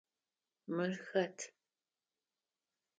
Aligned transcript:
Мыр 0.75 0.93
хэт? 1.07 1.37